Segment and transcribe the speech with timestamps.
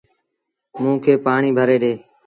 [0.81, 1.93] موݩ کي پآڻيٚ ڀري ڏي۔